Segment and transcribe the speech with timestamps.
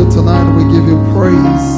[0.00, 0.50] You tonight.
[0.56, 1.68] We give you praise.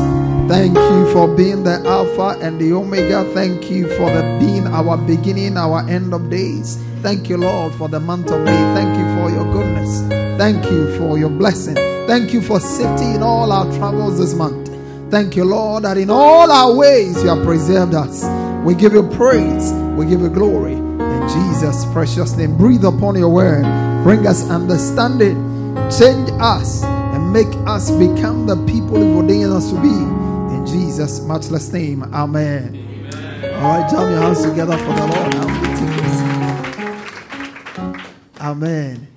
[0.49, 3.25] Thank you for being the Alpha and the Omega.
[3.33, 6.77] Thank you for the being our beginning, our end of days.
[7.01, 8.63] Thank you, Lord, for the month of May.
[8.75, 10.03] Thank you for your goodness.
[10.39, 11.75] Thank you for your blessing.
[12.07, 14.71] Thank you for safety in all our travels this month.
[15.11, 18.25] Thank you, Lord, that in all our ways you have preserved us.
[18.65, 19.73] We give you praise.
[19.97, 20.75] We give you glory.
[20.75, 23.65] In Jesus' precious name, breathe upon your word.
[24.05, 25.51] Bring us understanding.
[25.91, 26.85] Change us
[27.33, 29.89] make us become the people you've ordained us to be.
[29.89, 32.77] In Jesus' matchless name, Amen.
[32.77, 33.55] Amen.
[33.55, 35.35] All right, jam your hands together for the Lord.
[38.39, 39.09] Amen.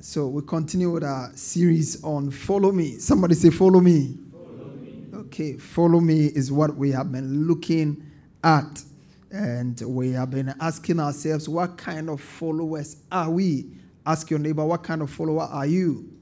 [0.00, 2.98] So we continue with our series on Follow Me.
[2.98, 4.16] Somebody say, Follow me.
[4.32, 5.04] Follow me.
[5.12, 8.02] Okay, Follow Me is what we have been looking
[8.44, 8.82] at.
[9.30, 13.66] And we have been asking ourselves, what kind of followers are we?
[14.06, 16.15] Ask your neighbor, what kind of follower are you?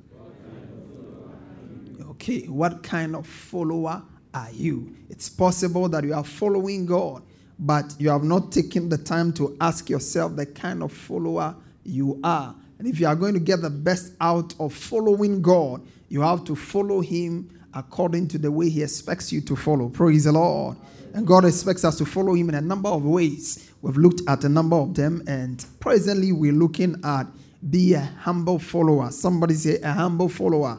[2.24, 4.02] Okay, what kind of follower
[4.32, 4.96] are you?
[5.10, 7.22] It's possible that you are following God,
[7.58, 11.54] but you have not taken the time to ask yourself the kind of follower
[11.84, 12.54] you are.
[12.78, 16.44] And if you are going to get the best out of following God, you have
[16.44, 19.90] to follow Him according to the way He expects you to follow.
[19.90, 20.78] Praise the Lord.
[21.12, 23.70] And God expects us to follow Him in a number of ways.
[23.82, 27.26] We've looked at a number of them, and presently we're looking at
[27.68, 29.10] be a humble follower.
[29.10, 30.78] Somebody say a humble follower.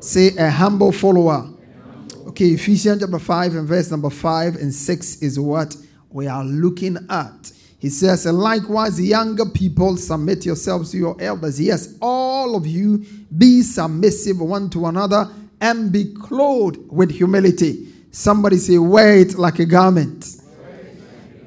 [0.00, 1.50] Say a humble follower.
[2.28, 5.76] Okay, Ephesians chapter 5 and verse number 5 and 6 is what
[6.10, 7.52] we are looking at.
[7.78, 11.60] He says, and likewise, younger people, submit yourselves to your elders.
[11.60, 13.04] Yes, all of you
[13.36, 15.30] be submissive one to another
[15.60, 17.92] and be clothed with humility.
[18.10, 20.26] Somebody say, wear it like a garment.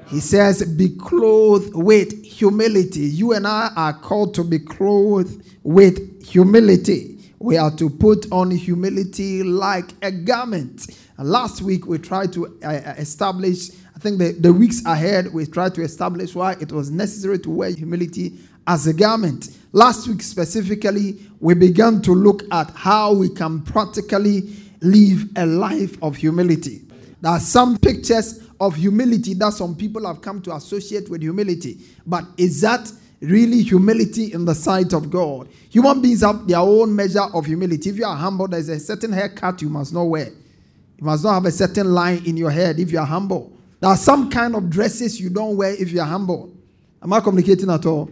[0.08, 3.02] He says, be clothed with humility.
[3.02, 7.19] You and I are called to be clothed with humility.
[7.39, 10.88] We are to put on humility like a garment.
[11.17, 15.73] Last week we tried to uh, establish, I think the, the weeks ahead, we tried
[15.75, 18.33] to establish why it was necessary to wear humility
[18.67, 19.57] as a garment.
[19.72, 24.50] Last week specifically, we began to look at how we can practically
[24.81, 26.81] live a life of humility.
[27.21, 31.79] There are some pictures of humility that some people have come to associate with humility.
[32.06, 32.91] But is that
[33.22, 35.50] really humility in the sight of God?
[35.69, 37.90] Human beings have their own measure of humility.
[37.90, 40.28] If you are humble, there's a certain haircut you must not wear.
[40.28, 43.53] You must not have a certain line in your head if you are humble.
[43.80, 46.53] There are some kind of dresses you don't wear if you are humble.
[47.02, 48.12] Am I communicating at all?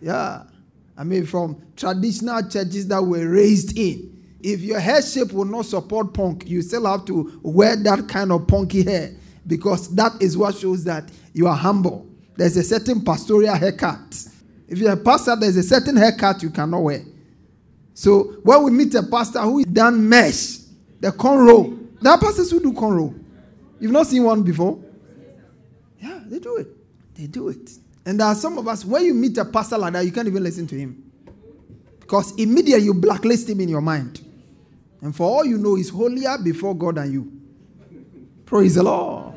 [0.00, 0.42] Yeah.
[0.96, 4.10] I mean, from traditional churches that were raised in,
[4.40, 8.30] if your hair shape will not support punk, you still have to wear that kind
[8.30, 9.12] of punky hair
[9.46, 12.06] because that is what shows that you are humble.
[12.36, 14.26] There's a certain pastoral haircut.
[14.66, 17.02] If you're a pastor, there's a certain haircut you cannot wear.
[17.92, 20.58] So when we meet a pastor who is done mesh,
[21.00, 23.14] the cornrow, there are pastors who do cornrow.
[23.78, 24.82] You've not seen one before?
[26.00, 26.68] Yeah, they do it.
[27.14, 27.70] They do it.
[28.06, 30.28] And there are some of us, when you meet a pastor like that, you can't
[30.28, 31.02] even listen to him.
[32.00, 34.20] Because immediately you blacklist him in your mind.
[35.00, 37.32] And for all you know, he's holier before God than you.
[38.44, 39.34] Praise the Lord.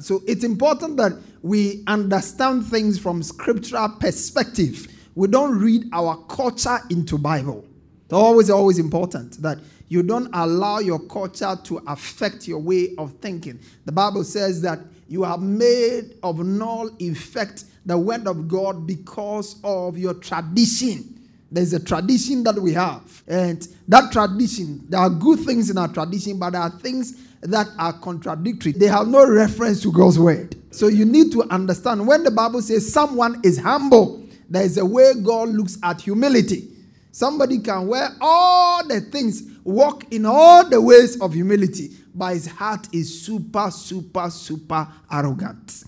[0.00, 1.12] So it's important that
[1.42, 4.86] we understand things from scriptural perspective.
[5.14, 7.64] We don't read our culture into Bible.
[8.04, 9.58] It's always, always important that
[9.88, 13.58] you don't allow your culture to affect your way of thinking.
[13.84, 14.78] The Bible says that
[15.08, 21.20] you have made of null effect the word of God because of your tradition.
[21.50, 23.22] There's a tradition that we have.
[23.28, 27.68] And that tradition, there are good things in our tradition, but there are things that
[27.78, 28.72] are contradictory.
[28.72, 30.56] They have no reference to God's word.
[30.70, 34.86] So you need to understand when the Bible says someone is humble, there is a
[34.86, 36.68] way God looks at humility.
[37.10, 42.46] Somebody can wear all the things, walk in all the ways of humility, but his
[42.46, 45.84] heart is super, super, super arrogant.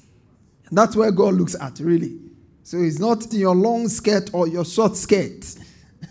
[0.69, 2.19] And that's where God looks at, really.
[2.63, 5.55] So it's not in your long skirt or your short skirt.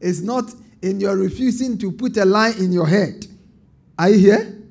[0.00, 0.52] it's not
[0.82, 3.26] in your refusing to put a line in your head.
[3.98, 4.62] Are you here?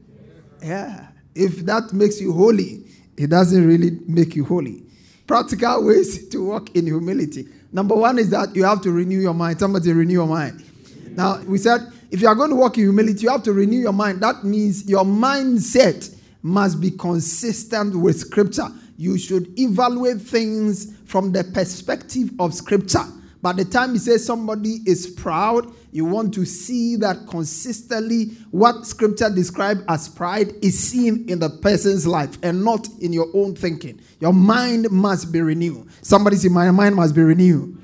[0.62, 1.08] Yeah.
[1.34, 2.86] If that makes you holy,
[3.18, 4.84] it doesn't really make you holy.
[5.28, 7.48] Practical ways to walk in humility.
[7.72, 9.60] Number one is that you have to renew your mind.
[9.60, 10.64] Somebody renew your mind.
[11.12, 13.80] Now, we said if you are going to walk in humility, you have to renew
[13.80, 14.22] your mind.
[14.22, 18.68] That means your mindset must be consistent with Scripture.
[18.98, 23.06] You should evaluate things from the perspective of Scripture.
[23.46, 28.88] By the time you say somebody is proud, you want to see that consistently what
[28.88, 33.54] scripture describes as pride is seen in the person's life and not in your own
[33.54, 34.02] thinking.
[34.20, 35.88] Your mind must be renewed.
[36.02, 37.78] Somebody say, My mind must be renewed.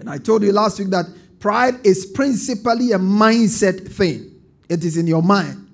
[0.00, 1.06] And I told you last week that
[1.40, 5.66] pride is principally a mindset thing, it is in your mind.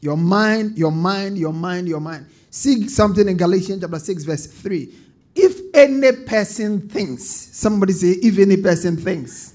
[0.00, 2.26] Your mind, your mind, your mind, your mind.
[2.48, 5.03] See something in Galatians chapter 6, verse 3.
[5.34, 9.54] If any person thinks, somebody say, if any person thinks.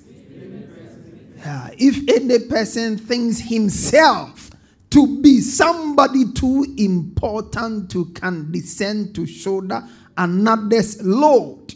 [1.37, 4.51] Yeah, if any person thinks himself
[4.89, 9.87] to be somebody too important to condescend to shoulder
[10.17, 11.75] another's load,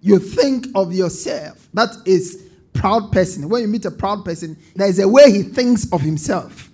[0.00, 1.68] you think of yourself.
[1.72, 3.48] That is proud person.
[3.48, 6.70] When you meet a proud person, there is a way he thinks of himself.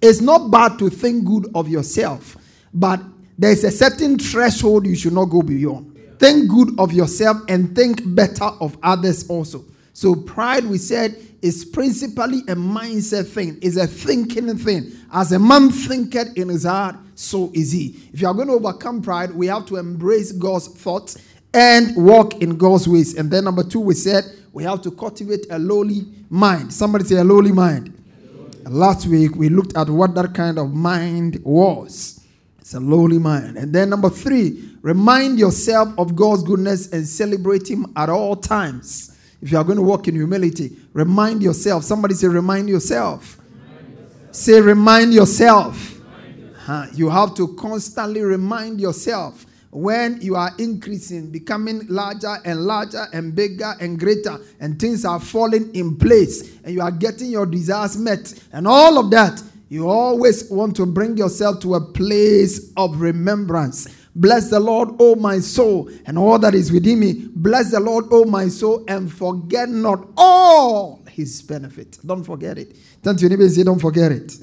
[0.00, 2.36] It's not bad to think good of yourself,
[2.72, 3.00] but
[3.38, 5.96] there's a certain threshold you should not go beyond.
[6.18, 9.64] Think good of yourself and think better of others also.
[9.94, 14.92] So, pride, we said, is principally a mindset thing, is a thinking thing.
[15.12, 17.96] As a man thinketh in his heart, so is he.
[18.12, 21.18] If you are going to overcome pride, we have to embrace God's thoughts
[21.52, 23.18] and walk in God's ways.
[23.18, 26.72] And then, number two, we said we have to cultivate a lowly mind.
[26.72, 27.98] Somebody say a lowly mind.
[28.64, 32.21] Last week, we looked at what that kind of mind was.
[32.72, 33.58] It's a lowly mind.
[33.58, 39.14] And then number three, remind yourself of God's goodness and celebrate Him at all times.
[39.42, 41.84] If you are going to walk in humility, remind yourself.
[41.84, 43.38] Somebody say, remind yourself.
[43.68, 44.34] Remind yourself.
[44.34, 45.98] Say, remind yourself.
[45.98, 46.64] Remind yourself.
[46.64, 46.86] Huh.
[46.94, 53.34] You have to constantly remind yourself when you are increasing, becoming larger and larger and
[53.34, 57.98] bigger and greater, and things are falling in place, and you are getting your desires
[57.98, 59.42] met, and all of that
[59.72, 63.88] you always want to bring yourself to a place of remembrance.
[64.14, 67.30] Bless the Lord, O my soul, and all that is within me.
[67.34, 71.96] Bless the Lord, O my soul, and forget not all his benefits.
[71.96, 72.76] Don't forget it.
[73.02, 74.36] Turn to your neighbor and say, Don't forget it.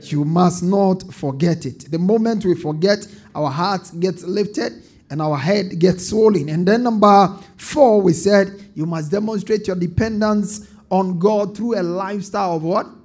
[0.00, 1.88] You must not forget it.
[1.92, 3.06] The moment we forget,
[3.36, 4.72] our heart gets lifted
[5.08, 6.48] and our head gets swollen.
[6.48, 11.82] And then, number four, we said, You must demonstrate your dependence on God through a
[11.84, 12.97] lifestyle of what?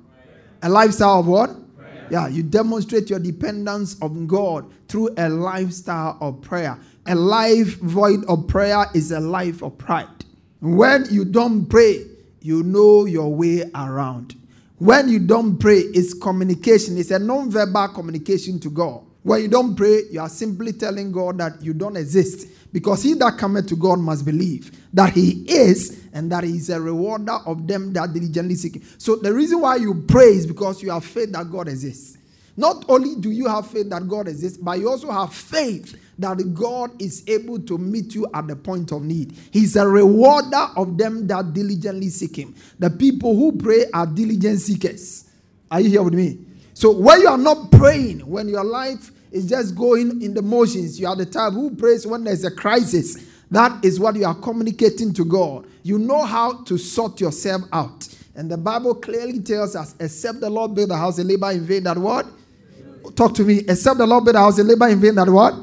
[0.63, 1.75] A lifestyle of what?
[1.77, 2.07] Prayer.
[2.09, 6.79] Yeah, you demonstrate your dependence on God through a lifestyle of prayer.
[7.05, 10.07] A life void of prayer is a life of pride.
[10.61, 12.05] When you don't pray,
[12.41, 14.35] you know your way around.
[14.77, 16.97] When you don't pray, it's communication.
[16.97, 19.03] It's a non-verbal communication to God.
[19.23, 22.47] When you don't pray, you are simply telling God that you don't exist.
[22.73, 26.69] Because he that cometh to God must believe that he is and that he is
[26.71, 28.83] a rewarder of them that diligently seek him.
[28.97, 32.17] So the reason why you pray is because you have faith that God exists.
[32.57, 36.37] Not only do you have faith that God exists, but you also have faith that
[36.53, 39.35] God is able to meet you at the point of need.
[39.51, 42.53] He's a rewarder of them that diligently seek Him.
[42.77, 45.25] The people who pray are diligent seekers.
[45.71, 46.39] Are you here with me?
[46.75, 50.99] So when you are not praying, when your life is just going in the motions.
[50.99, 53.17] You are the type who prays when there's a crisis.
[53.49, 55.67] That is what you are communicating to God.
[55.83, 58.07] You know how to sort yourself out.
[58.35, 61.65] And the Bible clearly tells us, except the Lord build the house, and labor in
[61.65, 61.83] vain.
[61.83, 62.25] That what?
[63.15, 63.59] Talk to me.
[63.67, 65.15] Except the Lord build the house, and labor in vain.
[65.15, 65.53] That what?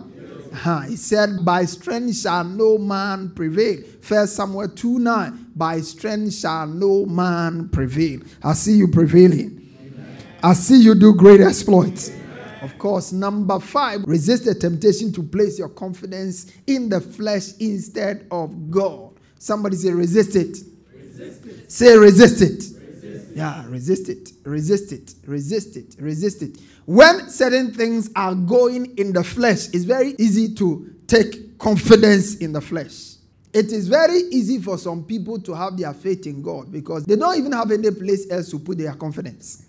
[0.65, 3.83] Uh, he said, By strength shall no man prevail.
[4.03, 5.47] First Samuel 2 9.
[5.55, 8.21] By strength shall no man prevail.
[8.43, 9.69] I see you prevailing.
[9.81, 10.19] Amen.
[10.43, 12.20] I see you do great exploits.
[12.63, 18.27] Of course, number five, resist the temptation to place your confidence in the flesh instead
[18.31, 19.13] of God.
[19.39, 20.59] Somebody say, resist it.
[20.95, 21.73] Resist it.
[21.73, 22.49] Say, resist it.
[22.51, 24.33] resist Yeah, resist it.
[24.45, 25.15] Resist it.
[25.27, 25.97] Resist it.
[25.99, 26.59] Resist it.
[26.85, 32.53] When certain things are going in the flesh, it's very easy to take confidence in
[32.53, 33.15] the flesh.
[33.53, 37.17] It is very easy for some people to have their faith in God because they
[37.17, 39.65] don't even have any place else to put their confidence.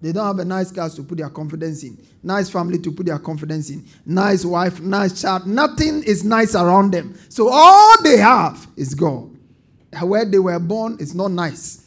[0.00, 3.06] They don't have a nice car to put their confidence in, nice family to put
[3.06, 5.46] their confidence in, nice wife, nice child.
[5.46, 7.18] Nothing is nice around them.
[7.28, 9.30] So all they have is God.
[10.02, 11.84] where they were born is not nice.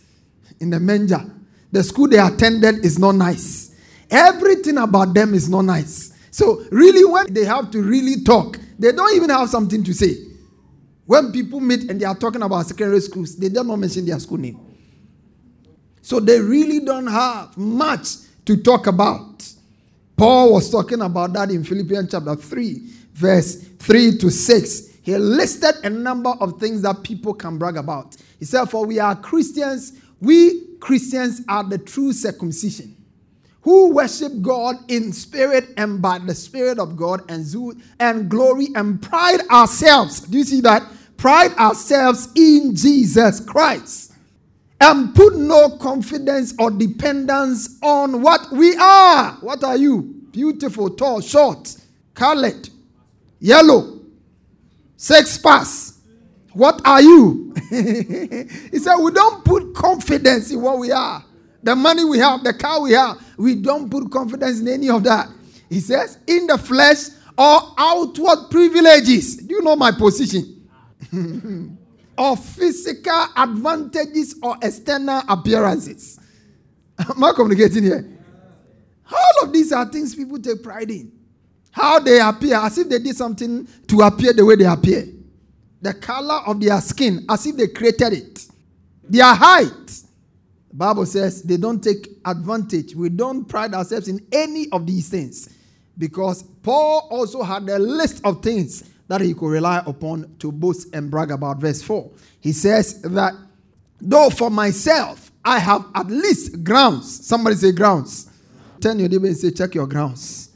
[0.59, 1.23] In the manger.
[1.71, 3.75] The school they attended is not nice.
[4.09, 6.11] Everything about them is not nice.
[6.31, 10.15] So, really, when they have to really talk, they don't even have something to say.
[11.05, 14.37] When people meet and they are talking about secondary schools, they don't mention their school
[14.37, 14.68] name.
[16.09, 18.07] So, they really don't have much
[18.45, 19.47] to talk about.
[20.17, 22.81] Paul was talking about that in Philippians chapter 3,
[23.13, 24.89] verse 3 to 6.
[25.03, 28.17] He listed a number of things that people can brag about.
[28.39, 32.97] He said, For we are Christians, we Christians are the true circumcision
[33.61, 37.45] who worship God in spirit and by the Spirit of God and
[37.99, 40.21] and glory and pride ourselves.
[40.21, 40.91] Do you see that?
[41.17, 44.08] Pride ourselves in Jesus Christ
[44.81, 49.33] and put no confidence or dependence on what we are.
[49.41, 50.01] What are you?
[50.31, 51.75] Beautiful, tall, short,
[52.13, 52.69] colored,
[53.39, 53.99] yellow,
[54.95, 55.99] sex pass.
[56.53, 57.53] What are you?
[57.69, 61.23] he said, We don't put confidence in what we are.
[61.61, 65.03] The money we have, the car we have, we don't put confidence in any of
[65.03, 65.29] that.
[65.69, 69.37] He says, in the flesh or outward privileges.
[69.37, 70.67] Do you know my position?
[72.19, 76.19] or physical advantages or external appearances.
[76.99, 78.05] Am I communicating here?
[79.09, 81.13] All of these are things people take pride in.
[81.71, 85.07] How they appear, as if they did something to appear the way they appear.
[85.81, 88.45] The color of their skin, as if they created it.
[89.03, 92.95] Their height, the Bible says they don't take advantage.
[92.95, 95.49] We don't pride ourselves in any of these things.
[95.97, 100.87] Because Paul also had a list of things that he could rely upon to boast
[100.93, 101.57] and brag about.
[101.57, 102.09] Verse 4.
[102.39, 103.33] He says that
[103.99, 107.27] though for myself I have at least grounds.
[107.27, 108.29] Somebody say grounds.
[108.79, 110.51] Turn your neighbor and say, check your grounds.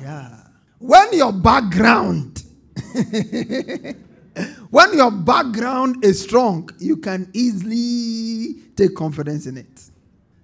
[0.00, 0.40] Yeah.
[0.78, 2.42] When your background
[4.70, 9.90] when your background is strong, you can easily take confidence in it.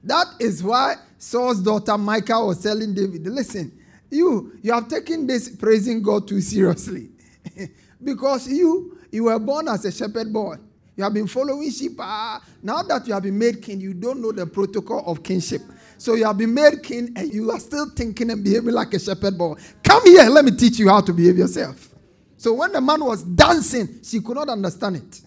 [0.05, 3.73] That is why Saul's daughter Michal was telling David, listen,
[4.11, 7.11] you you have taken this praising God too seriously.
[8.05, 10.57] because you you were born as a shepherd boy.
[10.97, 11.93] You have been following sheep.
[11.99, 15.63] Ah, now that you have been made king, you don't know the protocol of kingship.
[15.97, 18.99] So you have been made king and you are still thinking and behaving like a
[18.99, 19.55] shepherd boy.
[19.83, 21.89] Come here, let me teach you how to behave yourself.
[22.37, 25.21] So when the man was dancing, she could not understand it.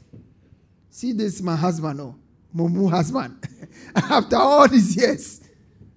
[0.90, 2.16] See, this my husband, oh,
[2.56, 3.38] Mumu husband.
[3.96, 5.42] after all these years,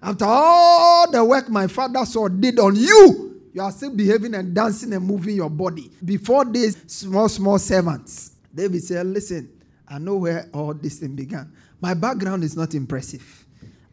[0.01, 3.26] after all the work my father Saul did on you,
[3.57, 5.89] you are still behaving and dancing and moving your body.
[6.05, 9.49] Before these small, small servants, David said, Listen,
[9.87, 11.51] I know where all this thing began.
[11.81, 13.45] My background is not impressive.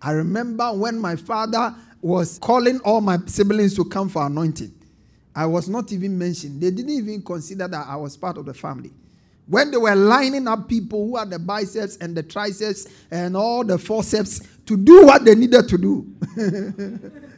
[0.03, 4.71] I remember when my father was calling all my siblings to come for anointing.
[5.35, 6.61] I was not even mentioned.
[6.61, 8.93] They didn't even consider that I was part of the family.
[9.47, 13.65] When they were lining up people who had the biceps and the triceps and all
[13.65, 16.07] the forceps to do what they needed to do,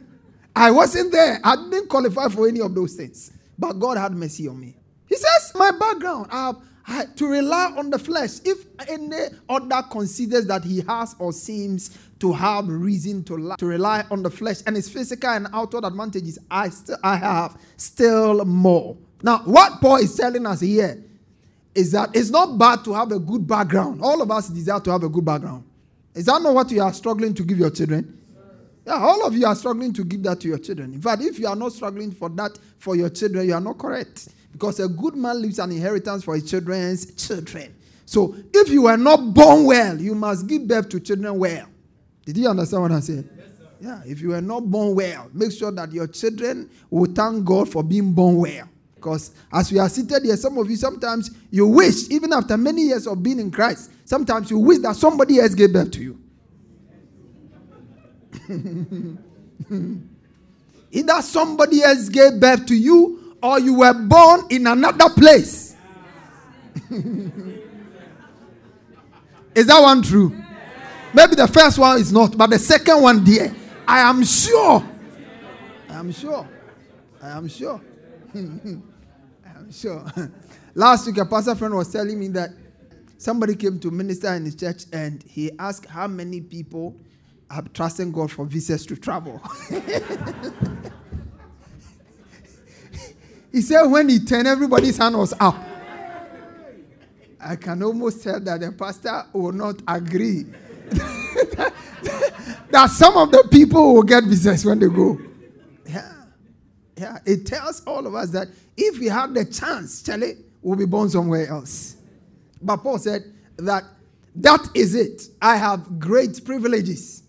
[0.57, 1.39] I wasn't there.
[1.43, 3.31] I didn't qualify for any of those things.
[3.57, 4.75] But God had mercy on me.
[5.07, 6.53] He says, My background, I
[6.87, 8.39] I, to rely on the flesh.
[8.45, 14.05] If any other considers that he has or seems to have reason to, to rely
[14.09, 18.95] on the flesh and his physical and outward advantages, I still I have still more.
[19.21, 21.03] Now, what Paul is telling us here
[21.75, 24.01] is that it's not bad to have a good background.
[24.01, 25.65] All of us desire to have a good background.
[26.15, 28.16] Is that not what you are struggling to give your children?
[28.87, 30.93] Yeah, all of you are struggling to give that to your children.
[30.93, 33.77] In fact, if you are not struggling for that for your children, you are not
[33.77, 34.29] correct.
[34.49, 37.75] Because a good man leaves an inheritance for his children's children.
[38.05, 41.67] So if you were not born well, you must give birth to children well.
[42.25, 43.29] Did you understand what I said?
[43.35, 43.47] Yes,
[43.81, 47.69] yeah, if you were not born well, make sure that your children will thank God
[47.69, 48.69] for being born well.
[48.95, 52.83] Because as we are seated here, some of you sometimes you wish, even after many
[52.83, 56.21] years of being in Christ, sometimes you wish that somebody else gave birth to you.
[60.91, 65.75] Either somebody else gave birth to you or you were born in another place.
[69.55, 70.35] is that one true?
[71.13, 73.55] Maybe the first one is not, but the second one, dear,
[73.87, 74.83] I am sure.
[75.89, 76.47] I am sure.
[77.21, 77.81] I am sure.
[78.35, 78.39] I
[79.57, 80.05] am sure.
[80.75, 82.51] Last week, a pastor friend was telling me that
[83.17, 86.95] somebody came to minister in his church and he asked how many people
[87.49, 89.41] are trusting God for visas to travel.
[93.57, 95.55] He said when he turned, everybody's hand was up.
[97.39, 100.43] I can almost tell that the pastor will not agree
[102.69, 105.19] that some of the people will get visas when they go.
[105.87, 106.13] Yeah.
[106.97, 107.17] Yeah.
[107.25, 111.09] It tells all of us that if we have the chance, Charlie, we'll be born
[111.09, 111.95] somewhere else.
[112.61, 113.23] But Paul said,
[113.57, 113.85] that
[114.35, 115.23] that is it.
[115.41, 117.23] I have great privileges.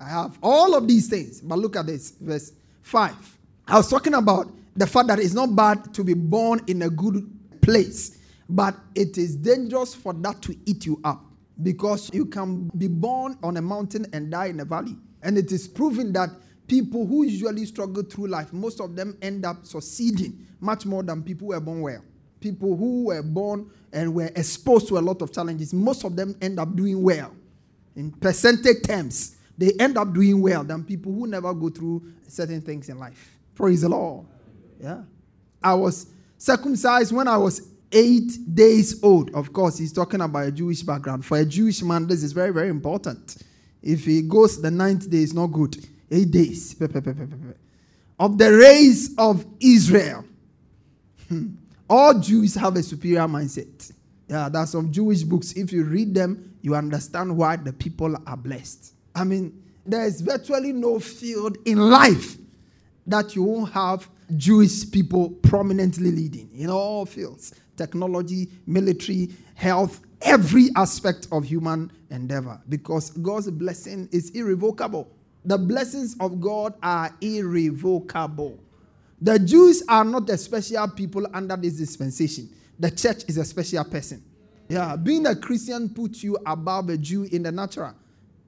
[0.00, 1.40] I have all of these things.
[1.40, 3.14] But look at this, verse 5.
[3.66, 6.90] I was talking about the fact that it's not bad to be born in a
[6.90, 11.24] good place, but it is dangerous for that to eat you up
[11.62, 14.96] because you can be born on a mountain and die in a valley.
[15.22, 16.30] And it is proven that
[16.66, 21.22] people who usually struggle through life, most of them end up succeeding much more than
[21.22, 22.04] people who were born well.
[22.40, 26.36] People who were born and were exposed to a lot of challenges, most of them
[26.42, 27.32] end up doing well.
[27.96, 32.60] In percentage terms, they end up doing well than people who never go through certain
[32.60, 33.38] things in life.
[33.54, 34.26] Praise the Lord.
[34.80, 35.02] Yeah.
[35.62, 36.06] I was
[36.38, 39.32] circumcised when I was eight days old.
[39.34, 41.24] Of course, he's talking about a Jewish background.
[41.24, 43.36] For a Jewish man, this is very, very important.
[43.82, 45.76] If he goes the ninth day, it's not good.
[46.10, 46.76] Eight days.
[48.18, 50.24] Of the race of Israel.
[51.28, 51.54] Hmm.
[51.88, 53.92] All Jews have a superior mindset.
[54.28, 55.52] Yeah, there are some Jewish books.
[55.52, 58.92] If you read them, you understand why the people are blessed.
[59.14, 62.36] I mean, there is virtually no field in life
[63.06, 70.68] that you won't have Jewish people prominently leading in all fields technology, military, health, every
[70.76, 75.10] aspect of human endeavor because God's blessing is irrevocable.
[75.44, 78.58] The blessings of God are irrevocable.
[79.20, 82.48] The Jews are not a special people under this dispensation.
[82.78, 84.22] The church is a special person.
[84.68, 87.94] Yeah, being a Christian puts you above a Jew in the natural.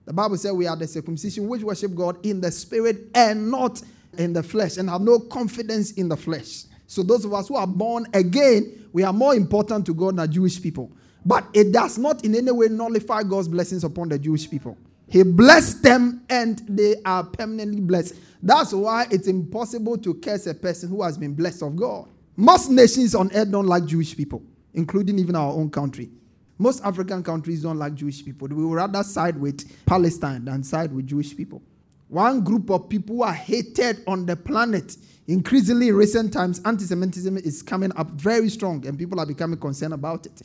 [0.07, 3.83] The Bible says we are the circumcision which worship God in the spirit and not
[4.17, 6.65] in the flesh and have no confidence in the flesh.
[6.87, 10.31] So those of us who are born again, we are more important to God than
[10.31, 10.93] Jewish people.
[11.25, 14.79] But it does not in any way nullify God's blessings upon the Jewish people.
[15.09, 18.15] He blessed them and they are permanently blessed.
[18.43, 22.09] That's why it's impossible to curse a person who has been blessed of God.
[22.37, 24.43] Most nations on earth don't like Jewish people,
[24.75, 26.11] including even our own country.
[26.59, 28.49] Most African countries don't like Jewish people.
[28.49, 31.63] We would rather side with Palestine than side with Jewish people.
[32.09, 34.97] One group of people are hated on the planet.
[35.27, 39.59] Increasingly, in recent times, anti Semitism is coming up very strong and people are becoming
[39.59, 40.43] concerned about it.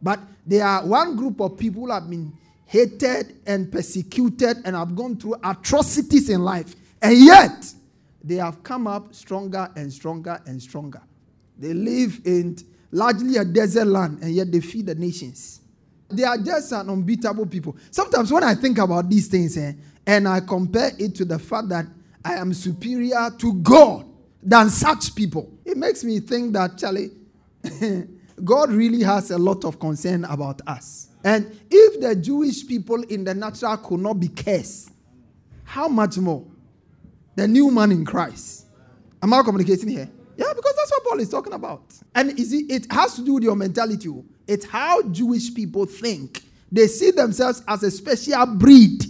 [0.00, 2.32] But there are one group of people who have been
[2.66, 6.74] hated and persecuted and have gone through atrocities in life.
[7.00, 7.72] And yet,
[8.22, 11.02] they have come up stronger and stronger and stronger.
[11.58, 12.56] They live in
[12.94, 15.60] largely a desert land, and yet they feed the nations.
[16.08, 17.76] They are just an unbeatable people.
[17.90, 19.72] Sometimes when I think about these things, eh,
[20.06, 21.86] and I compare it to the fact that
[22.24, 24.06] I am superior to God
[24.40, 27.10] than such people, it makes me think that, Charlie,
[28.44, 31.08] God really has a lot of concern about us.
[31.24, 34.90] And if the Jewish people in the natural could not be cursed,
[35.64, 36.44] how much more
[37.34, 38.66] the new man in Christ?
[39.20, 40.10] Am I communicating here?
[40.36, 41.82] Yeah, because that's what Paul is talking about.
[42.14, 44.08] And it has to do with your mentality.
[44.08, 44.24] Oh.
[44.46, 46.42] It's how Jewish people think.
[46.72, 49.04] They see themselves as a special breed.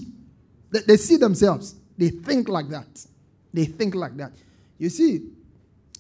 [0.71, 1.77] They see themselves.
[1.97, 3.07] They think like that.
[3.53, 4.33] They think like that.
[4.79, 5.23] You see,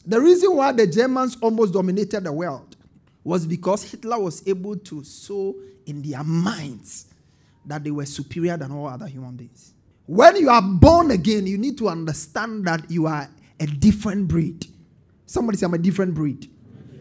[0.04, 2.76] the reason why the Germans almost dominated the world
[3.22, 5.54] was because Hitler was able to sow
[5.86, 7.06] in their minds
[7.64, 9.72] that they were superior than all other human beings.
[10.06, 14.66] When you are born again, you need to understand that you are a different breed.
[15.26, 16.50] Somebody say, I'm a different breed.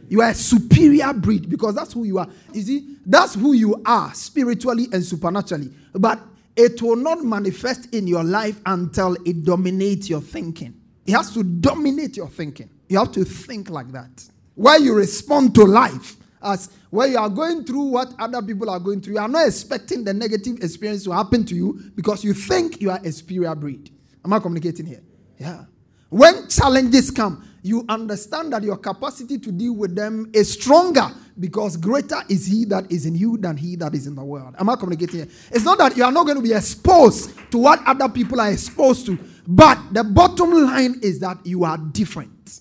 [0.10, 2.28] You are a superior breed because that's who you are.
[2.54, 5.72] You see, that's who you are spiritually and supernaturally.
[5.94, 6.20] But
[6.56, 10.80] it will not manifest in your life until it dominates your thinking.
[11.06, 12.70] It has to dominate your thinking.
[12.90, 14.30] You have to think like that.
[14.56, 18.80] Where you respond to life as where you are going through what other people are
[18.80, 22.34] going through, you are not expecting the negative experience to happen to you because you
[22.34, 23.90] think you are a superior breed.
[24.24, 25.02] Am I communicating here?
[25.40, 25.66] Yeah.
[26.10, 31.08] When challenges come, you understand that your capacity to deal with them is stronger
[31.40, 34.54] because greater is he that is in you than he that is in the world.
[34.60, 35.30] Am I communicating here?
[35.50, 38.52] It's not that you are not going to be exposed to what other people are
[38.52, 42.60] exposed to, but the bottom line is that you are different.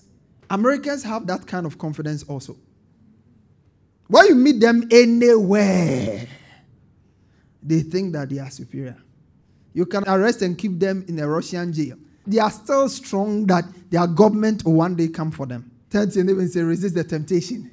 [0.48, 2.56] Americans have that kind of confidence also.
[4.06, 6.28] When you meet them anywhere,
[7.60, 8.96] they think that they are superior.
[9.72, 11.96] You can arrest and keep them in a Russian jail.
[12.26, 15.70] They are still strong that their government will one day come for them.
[15.90, 17.70] To your and say, resist the temptation.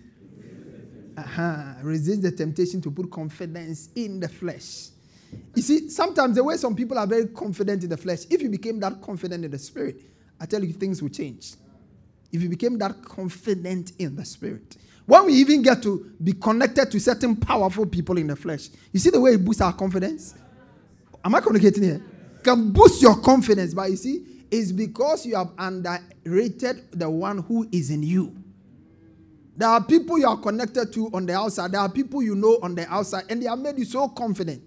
[1.17, 1.73] Uh-huh.
[1.83, 4.89] Resist the temptation to put confidence in the flesh.
[5.55, 8.49] You see, sometimes the way some people are very confident in the flesh, if you
[8.49, 10.01] became that confident in the spirit,
[10.39, 11.53] I tell you, things will change.
[12.31, 16.91] If you became that confident in the spirit, when we even get to be connected
[16.91, 20.35] to certain powerful people in the flesh, you see the way it boosts our confidence?
[21.23, 22.01] Am I communicating here?
[22.37, 27.39] It Can boost your confidence, but you see, it's because you have underrated the one
[27.39, 28.35] who is in you.
[29.55, 31.73] There are people you are connected to on the outside.
[31.73, 34.61] There are people you know on the outside, and they have made you so confident.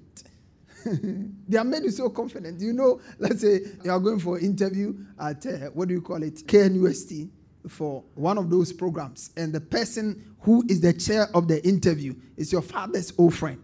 [0.84, 2.60] they have made you so confident.
[2.60, 6.02] You know, let's say you are going for an interview at uh, what do you
[6.02, 7.30] call it, KNUST,
[7.68, 12.14] for one of those programs, and the person who is the chair of the interview
[12.36, 13.62] is your father's old friend.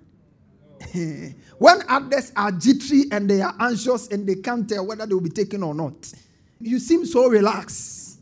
[1.58, 5.20] when others are jittery and they are anxious and they can't tell whether they will
[5.20, 6.12] be taken or not,
[6.60, 8.20] you seem so relaxed.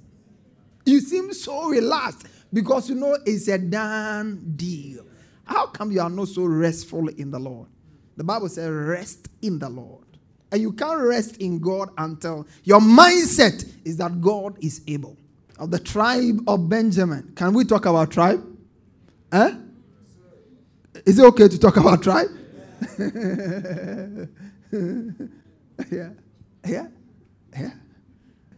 [0.85, 5.05] You seem so relaxed because you know it's a done deal.
[5.45, 7.69] How come you are not so restful in the Lord?
[8.16, 10.05] The Bible says, rest in the Lord.
[10.51, 15.16] And you can't rest in God until your mindset is that God is able.
[15.59, 17.33] Of the tribe of Benjamin.
[17.35, 18.45] Can we talk about tribe?
[19.33, 19.55] Eh?
[21.05, 22.29] Is it okay to talk about tribe?
[25.90, 26.11] Yeah.
[26.64, 26.88] Yeah.
[27.56, 27.70] Yeah.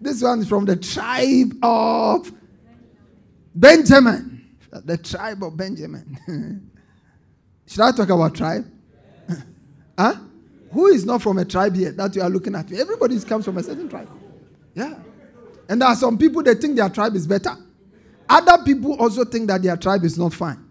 [0.01, 2.33] This one is from the tribe of
[3.55, 4.57] Benjamin.
[4.71, 6.19] The tribe of Benjamin.
[7.67, 8.71] Should I talk about tribe?
[9.99, 10.15] huh?
[10.73, 12.71] Who is not from a tribe yet that you are looking at?
[12.73, 14.09] Everybody comes from a certain tribe.
[14.75, 14.95] Yeah.
[15.69, 17.57] And there are some people that think their tribe is better.
[18.29, 20.68] Other people also think that their tribe is not fine.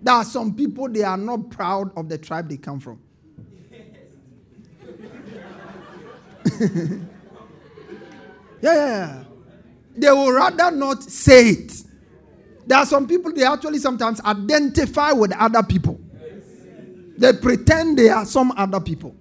[0.00, 3.00] There are some people they are not proud of the tribe they come from.
[6.60, 6.98] yeah,
[8.62, 9.24] yeah.
[9.96, 11.72] They will rather not say it.
[12.66, 16.00] There are some people they actually sometimes identify with other people.
[17.16, 19.16] They pretend they are some other people.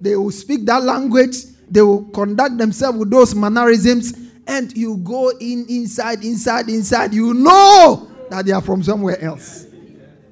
[0.00, 1.36] They will speak that language,
[1.68, 4.12] they will conduct themselves with those mannerisms,
[4.46, 7.14] and you go in inside, inside, inside.
[7.14, 9.66] You know that they are from somewhere else.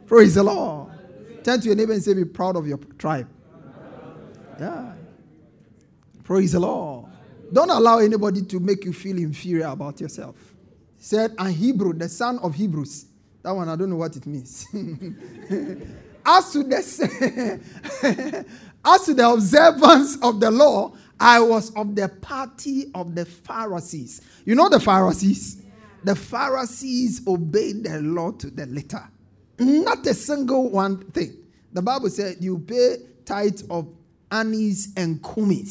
[0.07, 0.91] Praise the Lord.
[1.45, 3.29] Turn to your neighbor and say, Be proud of your tribe.
[4.61, 4.93] Yeah.
[6.25, 7.07] Praise the Lord.
[7.53, 10.37] Don't allow anybody to make you feel inferior about yourself.
[10.97, 13.07] He said, and Hebrew, the son of Hebrews.
[13.43, 14.67] That one, I don't know what it means.
[16.25, 18.47] as to the
[18.85, 24.21] as to the observance of the law, I was of the party of the Pharisees.
[24.45, 25.62] You know the Pharisees?
[26.05, 29.09] The Pharisees obeyed the law to the letter.
[29.59, 31.37] Not a single one thing.
[31.73, 33.89] The Bible said you pay tithes of
[34.31, 35.67] anise and cumin.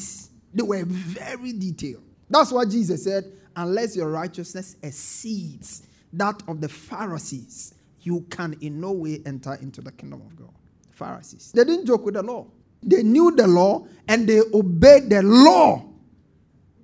[0.54, 2.04] They were very detailed.
[2.30, 8.82] That's what Jesus said, unless your righteousness exceeds that of the Pharisees, you can in
[8.82, 10.54] no way enter into the kingdom of God.
[10.90, 11.52] The Pharisees.
[11.54, 12.48] They didn't joke with the law.
[12.84, 15.86] They knew the law and they obeyed the law.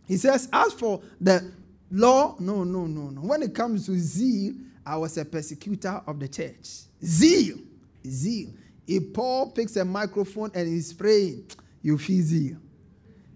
[0.06, 1.52] He says, as for the
[1.92, 3.22] law, no, no, no, no.
[3.22, 4.54] When it comes to zeal,
[4.86, 6.68] I was a persecutor of the church.
[7.04, 7.58] Zeal.
[8.06, 8.50] Zeal.
[8.88, 11.46] If Paul picks a microphone and he's praying,
[11.82, 12.58] you feel zeal.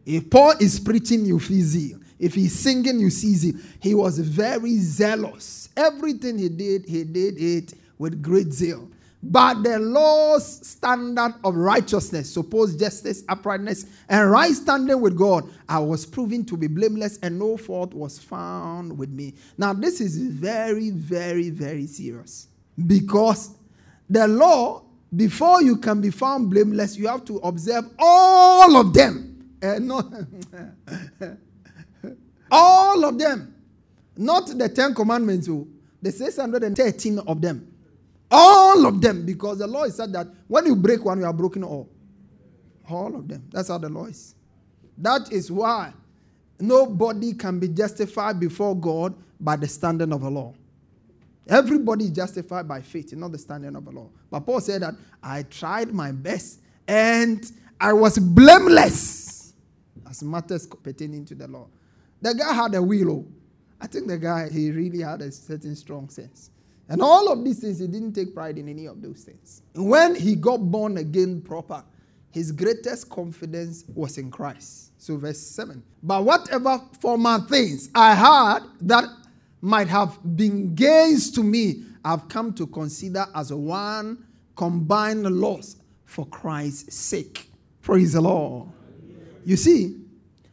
[0.06, 2.00] If Paul is preaching, you feel zeal.
[2.18, 3.56] If he's singing, you see zeal.
[3.80, 5.70] He was very zealous.
[5.76, 8.90] Everything he did, he did it with great zeal.
[9.24, 15.78] But the law's standard of righteousness, supposed justice, uprightness, and right standing with God, I
[15.80, 19.36] was proven to be blameless, and no fault was found with me.
[19.58, 22.48] Now, this is very, very, very serious.
[22.88, 23.52] Because
[24.10, 24.84] the law,
[25.16, 29.88] before you can be found blameless, you have to observe all of them, eh, and
[29.88, 30.12] not
[32.52, 33.54] all of them,
[34.18, 35.48] not the Ten Commandments,
[36.02, 37.71] the 613 of them.
[38.32, 41.34] All of them, because the law is said that when you break one, you are
[41.34, 41.90] broken all.
[42.90, 43.44] All of them.
[43.52, 44.36] That's how the law is.
[44.98, 45.94] That is why
[46.60, 50.54] nobody can be justified before God by the standard of the law.
[51.48, 54.10] Everybody is justified by faith, not the standard of the law.
[54.30, 57.44] But Paul said that I tried my best and
[57.80, 59.54] I was blameless
[60.10, 61.68] as matters pertaining to the law.
[62.22, 63.12] The guy had a will.
[63.12, 63.28] Oh.
[63.82, 66.52] I think the guy, he really had a certain strong sense.
[66.92, 69.62] And all of these things, he didn't take pride in any of those things.
[69.76, 71.86] When he got born again proper,
[72.32, 74.92] his greatest confidence was in Christ.
[75.02, 75.82] So, verse 7.
[76.04, 79.06] But whatever former things I had that
[79.62, 84.26] might have been gains to me, I've come to consider as one
[84.58, 87.50] combined loss for Christ's sake.
[87.82, 88.68] Praise the Lord.
[89.46, 89.98] You see,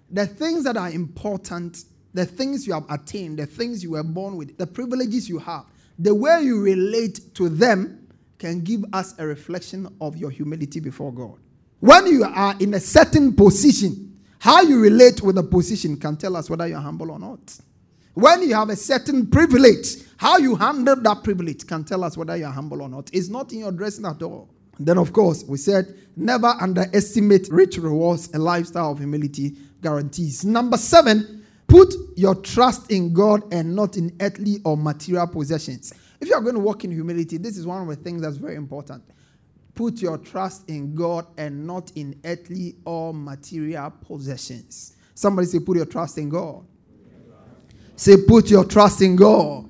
[0.09, 4.37] the things that are important, the things you have attained, the things you were born
[4.37, 5.64] with, the privileges you have,
[5.98, 8.06] the way you relate to them
[8.38, 11.38] can give us a reflection of your humility before God.
[11.80, 16.37] When you are in a certain position, how you relate with the position can tell
[16.37, 17.58] us whether you're humble or not.
[18.14, 22.37] When you have a certain privilege, how you handle that privilege can tell us whether
[22.37, 23.11] you're humble or not.
[23.12, 24.48] It's not in your dressing at all.
[24.80, 28.28] Then, of course, we said never underestimate rich rewards.
[28.34, 30.44] A lifestyle of humility guarantees.
[30.44, 31.38] Number seven,
[31.68, 35.92] Put your trust in God and not in earthly or material possessions.
[36.20, 38.38] If you are going to walk in humility, this is one of the things that's
[38.38, 39.04] very important.
[39.74, 44.96] Put your trust in God and not in earthly or material possessions.
[45.14, 46.66] Somebody say, Put your trust in God.
[47.94, 49.68] Say, Put your trust in God.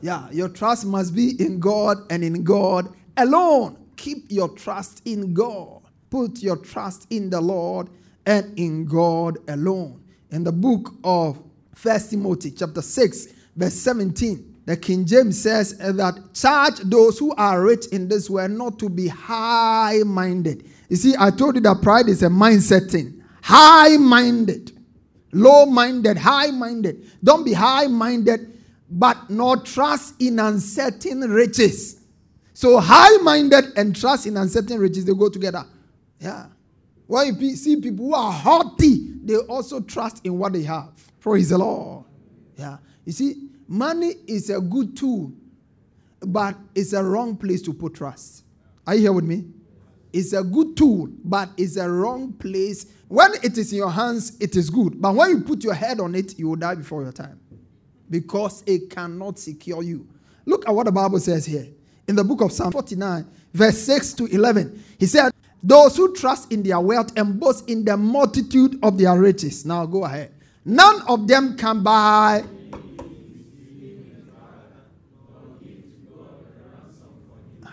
[0.00, 3.76] Yeah, your trust must be in God and in God alone.
[3.96, 5.82] Keep your trust in God.
[6.08, 7.90] Put your trust in the Lord
[8.24, 10.02] and in God alone.
[10.30, 11.38] In the book of
[11.74, 17.62] First Timothy, chapter 6, verse 17, the King James says that charge those who are
[17.62, 20.68] rich in this world not to be high minded.
[20.88, 23.22] You see, I told you that pride is a mindset thing.
[23.42, 24.72] High minded,
[25.32, 27.08] low minded, high minded.
[27.22, 28.60] Don't be high minded,
[28.90, 32.00] but not trust in uncertain riches.
[32.52, 35.64] So, high minded and trust in uncertain riches, they go together.
[36.18, 36.46] Yeah.
[37.06, 40.92] Why you see people who are haughty, they also trust in what they have.
[41.20, 42.04] Praise the Lord.
[42.56, 42.78] Yeah.
[43.04, 45.32] You see, Money is a good tool,
[46.20, 48.44] but it's a wrong place to put trust.
[48.86, 49.46] Are you here with me?
[50.12, 52.86] It's a good tool, but it's a wrong place.
[53.08, 55.00] When it is in your hands, it is good.
[55.00, 57.40] But when you put your head on it, you will die before your time
[58.08, 60.06] because it cannot secure you.
[60.44, 61.66] Look at what the Bible says here
[62.06, 64.84] in the book of Psalm 49, verse 6 to 11.
[64.98, 69.18] He said, Those who trust in their wealth and boast in the multitude of their
[69.18, 69.64] riches.
[69.64, 70.32] Now go ahead.
[70.64, 72.44] None of them can buy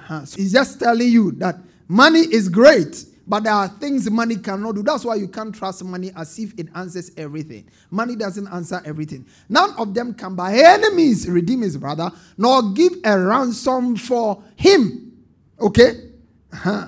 [0.03, 0.25] Uh-huh.
[0.25, 4.75] So he's just telling you that money is great, but there are things money cannot
[4.75, 4.83] do.
[4.83, 7.69] That's why you can't trust money as if it answers everything.
[7.89, 9.25] Money doesn't answer everything.
[9.47, 14.43] None of them can by any means redeem his brother, nor give a ransom for
[14.57, 15.13] him.
[15.59, 16.11] Okay?
[16.51, 16.85] Uh-huh.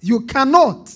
[0.00, 0.94] You cannot.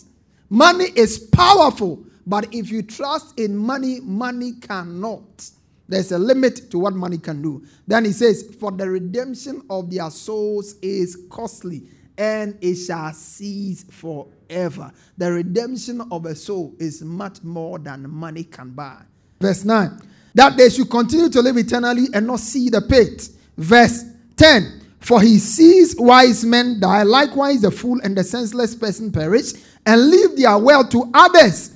[0.49, 5.51] Money is powerful, but if you trust in money, money cannot.
[5.89, 7.67] There's a limit to what money can do.
[7.87, 13.85] Then he says, For the redemption of their souls is costly, and it shall cease
[13.85, 14.93] forever.
[15.19, 19.03] The redemption of a soul is much more than money can buy.
[19.41, 20.01] Verse 9
[20.35, 23.29] That they should continue to live eternally and not see the pit.
[23.57, 24.05] Verse
[24.37, 29.53] 10 For he sees wise men die, likewise the fool and the senseless person perish,
[29.85, 31.73] and leave their wealth to others.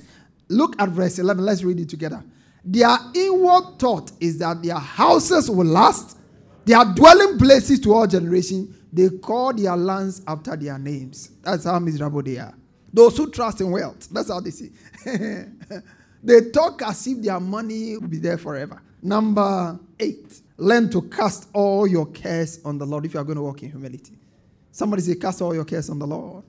[0.47, 1.43] Look at verse 11.
[1.43, 2.23] Let's read it together.
[2.63, 6.17] Their inward thought is that their houses will last,
[6.63, 8.75] their dwelling places to all generations.
[8.93, 11.31] They call their lands after their names.
[11.43, 12.53] That's how miserable they are.
[12.93, 14.71] Those who trust in wealth, that's how they see.
[16.23, 18.81] they talk as if their money will be there forever.
[19.01, 23.37] Number eight, learn to cast all your cares on the Lord if you are going
[23.37, 24.17] to walk in humility.
[24.71, 26.43] Somebody say, Cast all your cares on the Lord.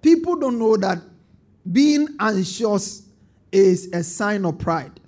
[0.00, 0.98] People don't know that
[1.70, 3.02] being anxious
[3.52, 4.98] is a sign of pride.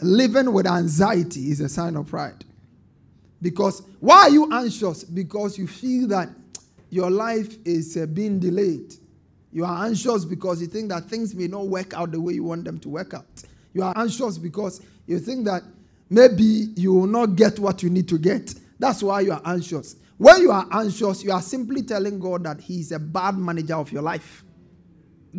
[0.00, 2.44] Living with anxiety is a sign of pride.
[3.42, 5.04] Because why are you anxious?
[5.04, 6.28] Because you feel that
[6.90, 8.94] your life is uh, being delayed.
[9.52, 12.44] You are anxious because you think that things may not work out the way you
[12.44, 13.26] want them to work out.
[13.74, 15.62] You are anxious because you think that
[16.10, 18.54] maybe you will not get what you need to get.
[18.78, 19.96] That's why you are anxious.
[20.16, 23.76] When you are anxious, you are simply telling God that He is a bad manager
[23.76, 24.44] of your life.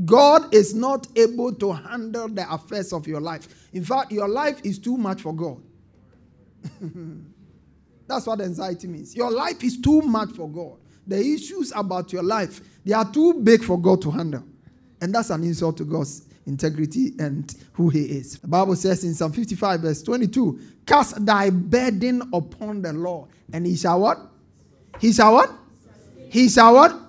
[0.05, 3.69] God is not able to handle the affairs of your life.
[3.73, 5.61] In fact, your life is too much for God.
[8.07, 9.15] That's what anxiety means.
[9.15, 10.77] Your life is too much for God.
[11.05, 14.43] The issues about your life, they are too big for God to handle.
[15.01, 18.39] And that's an insult to God's integrity and who he is.
[18.39, 23.65] The Bible says in Psalm 55 verse 22, cast thy burden upon the Lord and
[23.65, 24.17] he shall what?
[24.99, 25.51] He shall what?
[26.29, 26.99] He shall what?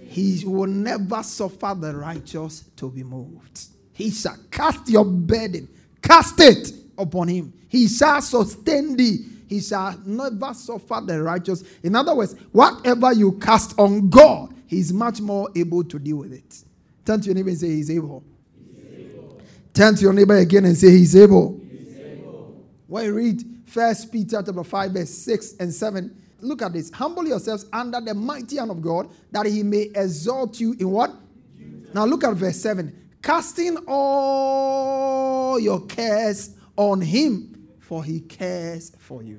[0.00, 3.66] He will never suffer the righteous to be moved.
[3.92, 5.68] He shall cast your burden,
[6.00, 7.52] cast it upon him.
[7.68, 9.26] He shall sustain thee.
[9.48, 11.62] He shall never suffer the righteous.
[11.82, 16.32] In other words, whatever you cast on God, He's much more able to deal with
[16.32, 16.64] it.
[17.04, 18.24] Turn to your neighbor and say, He's able.
[19.74, 21.60] Turn to your neighbor again and say, He's able.
[21.98, 22.64] Able.
[22.86, 26.92] When you read First Peter chapter 5, verse 6 and 7, look at this.
[26.92, 31.10] Humble yourselves under the mighty hand of God that he may exalt you in what?
[31.92, 32.96] Now look at verse 7.
[33.20, 39.38] Casting all your cares on him, for he cares for you.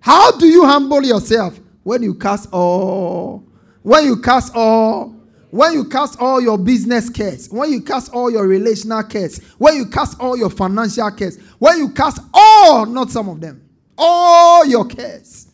[0.00, 1.60] How do you humble yourself?
[1.84, 3.44] When you cast all,
[3.82, 5.14] when you cast all,
[5.52, 9.76] when you cast all your business cares, when you cast all your relational cares, when
[9.76, 14.66] you cast all your financial cares, when you cast all, not some of them, all
[14.66, 15.52] your cares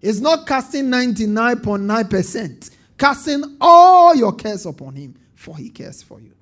[0.00, 6.32] it's not casting 99.9%, casting all your cares upon Him, for He cares for you.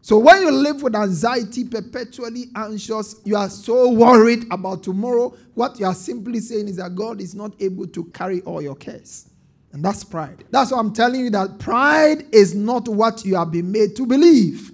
[0.00, 5.78] So when you live with anxiety, perpetually anxious, you are so worried about tomorrow, what
[5.78, 9.30] you are simply saying is that God is not able to carry all your cares.
[9.74, 10.44] And that's pride.
[10.52, 14.06] That's why I'm telling you that pride is not what you have been made to
[14.06, 14.70] believe.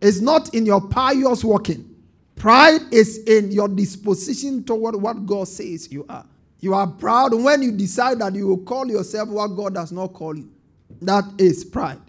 [0.00, 1.94] It's not in your pious walking.
[2.34, 6.24] Pride is in your disposition toward what God says you are.
[6.60, 10.14] You are proud when you decide that you will call yourself what God does not
[10.14, 10.50] call you.
[11.02, 12.00] That is pride.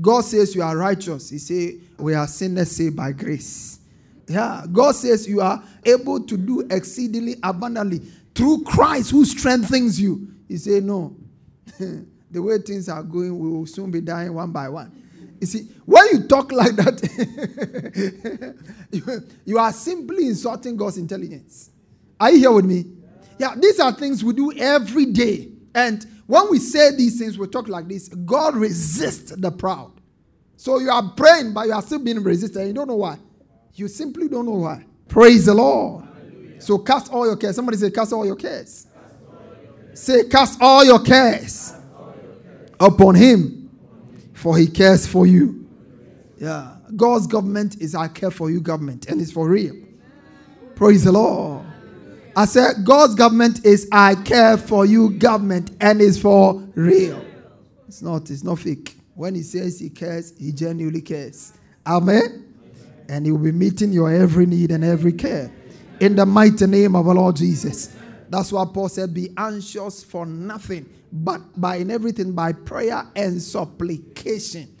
[0.00, 1.28] God says you are righteous.
[1.28, 3.80] He say we are sinners saved by grace.
[4.28, 7.98] Yeah, God says you are able to do exceedingly abundantly
[8.32, 10.28] through Christ who strengthens you.
[10.46, 11.16] He say no.
[12.30, 14.92] the way things are going, we will soon be dying one by one.
[15.40, 18.56] You see, when you talk like that,
[18.90, 19.02] you,
[19.44, 21.70] you are simply insulting God's intelligence.
[22.18, 22.84] Are you here with me?
[23.38, 25.48] Yeah, these are things we do every day.
[25.74, 29.92] And when we say these things, we talk like this God resists the proud.
[30.56, 32.66] So you are praying, but you are still being resisted.
[32.66, 33.18] You don't know why.
[33.74, 34.84] You simply don't know why.
[35.08, 36.04] Praise the Lord.
[36.04, 36.60] Hallelujah.
[36.60, 37.56] So cast all your cares.
[37.56, 38.86] Somebody say, cast all your cares.
[39.94, 41.74] Say, cast all your cares,
[42.78, 43.70] upon him,
[44.32, 45.68] for he cares for you.
[46.38, 46.76] Yeah.
[46.96, 49.76] God's government is I care for you government, and it's for real.
[50.74, 51.66] Praise the Lord.
[52.36, 57.24] I said, God's government is I care for you government, and it's for real.
[57.86, 58.96] It's not, it's not fake.
[59.14, 61.52] When he says he cares, he genuinely cares.
[61.86, 62.54] Amen.
[63.08, 65.52] And he will be meeting your every need and every care.
[65.98, 67.94] In the mighty name of our Lord Jesus.
[68.30, 73.42] That's why Paul said, Be anxious for nothing, but by in everything by prayer and
[73.42, 74.74] supplication.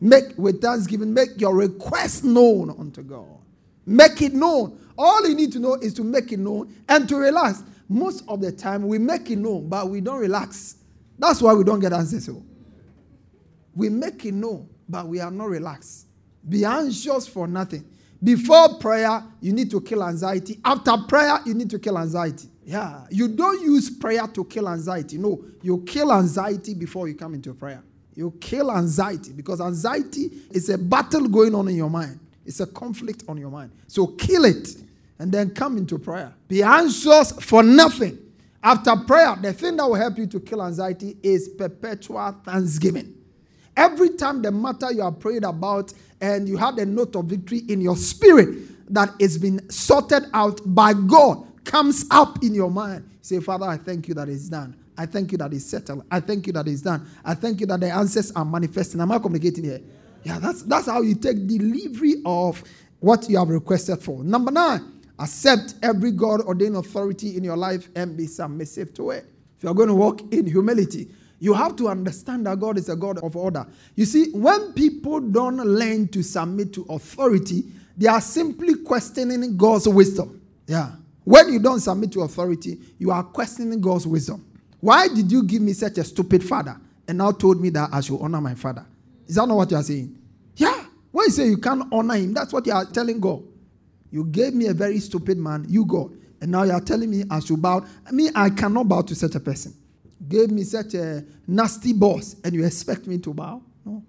[0.00, 3.38] Make with thanksgiving, make your request known unto God.
[3.86, 4.78] Make it known.
[4.98, 7.62] All you need to know is to make it known and to relax.
[7.88, 10.76] Most of the time we make it known, but we don't relax.
[11.18, 12.28] That's why we don't get answers.
[12.28, 12.42] Oh.
[13.74, 16.06] We make it known, but we are not relaxed.
[16.48, 17.84] Be anxious for nothing.
[18.22, 20.58] Before prayer, you need to kill anxiety.
[20.64, 22.48] After prayer, you need to kill anxiety.
[22.68, 23.06] Yeah.
[23.10, 25.16] You don't use prayer to kill anxiety.
[25.16, 27.82] No, you kill anxiety before you come into prayer.
[28.14, 32.20] You kill anxiety because anxiety is a battle going on in your mind.
[32.44, 33.72] It's a conflict on your mind.
[33.86, 34.68] So kill it
[35.18, 36.34] and then come into prayer.
[36.46, 38.18] Be anxious for nothing.
[38.62, 43.14] After prayer, the thing that will help you to kill anxiety is perpetual thanksgiving.
[43.78, 47.62] Every time the matter you are prayed about and you have a note of victory
[47.70, 48.58] in your spirit
[48.92, 53.08] that is been sorted out by God comes up in your mind.
[53.20, 54.74] Say, Father, I thank you that it's done.
[54.96, 56.04] I thank you that it's settled.
[56.10, 57.06] I thank you that it's done.
[57.24, 59.00] I thank you that the answers are manifesting.
[59.00, 59.80] Am I communicating here?
[60.24, 62.64] Yeah, that's that's how you take delivery of
[62.98, 64.24] what you have requested for.
[64.24, 69.26] Number nine, accept every God ordained authority in your life and be submissive to it.
[69.56, 72.96] If you're going to walk in humility, you have to understand that God is a
[72.96, 73.66] God of order.
[73.94, 77.64] You see, when people don't learn to submit to authority,
[77.96, 80.40] they are simply questioning God's wisdom.
[80.66, 80.92] Yeah.
[81.28, 84.46] When you don't submit to authority, you are questioning God's wisdom.
[84.80, 88.00] Why did you give me such a stupid father and now told me that I
[88.00, 88.86] should honor my father?
[89.26, 90.16] Is that not what you are saying?
[90.56, 90.86] Yeah.
[91.10, 93.42] When you say you can't honor him, that's what you are telling God.
[94.10, 97.24] You gave me a very stupid man, you God, and now you are telling me
[97.30, 97.84] I should bow.
[98.06, 99.74] I mean, I cannot bow to such a person
[100.26, 103.62] gave me such a nasty boss and you expect me to bow?
[103.84, 104.02] No.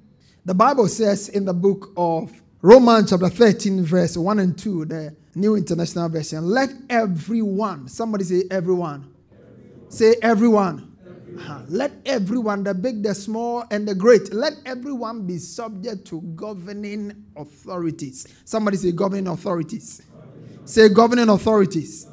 [0.45, 5.15] The Bible says in the book of Romans chapter 13, verse 1 and 2, the
[5.35, 9.13] New International Version, let everyone, somebody say everyone.
[9.31, 9.89] everyone.
[9.91, 10.97] Say everyone.
[11.07, 11.65] everyone.
[11.69, 17.25] Let everyone, the big, the small, and the great, let everyone be subject to governing
[17.35, 18.27] authorities.
[18.43, 20.01] Somebody say governing authorities.
[20.65, 22.07] Say governing authorities.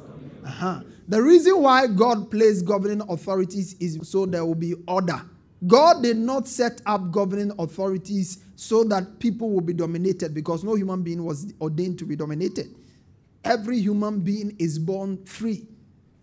[0.45, 0.81] Uh-huh.
[1.07, 5.21] The reason why God placed governing authorities is so there will be order.
[5.65, 10.75] God did not set up governing authorities so that people will be dominated because no
[10.75, 12.75] human being was ordained to be dominated.
[13.47, 15.67] Every human being is born free.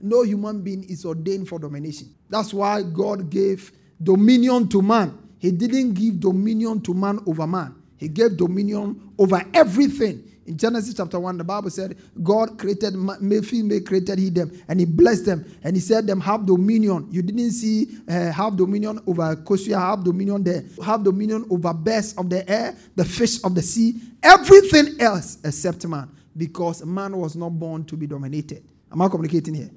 [0.01, 2.15] No human being is ordained for domination.
[2.29, 5.19] That's why God gave dominion to man.
[5.39, 10.95] He didn't give dominion to man over man, He gave dominion over everything in Genesis
[10.95, 15.25] chapter 1, the Bible said, God created male, female, created he them, and he blessed
[15.27, 17.09] them, and he said them have dominion.
[17.11, 22.15] You didn't see uh, have dominion over Kosia, have dominion there, have dominion over birds
[22.15, 27.37] of the air, the fish of the sea, everything else except man, because man was
[27.37, 28.65] not born to be dominated.
[28.93, 29.71] Am I communicating here?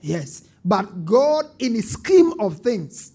[0.00, 0.44] Yes.
[0.64, 3.12] But God, in his scheme of things,